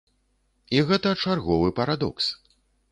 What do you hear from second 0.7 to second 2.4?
І гэта чарговы парадокс.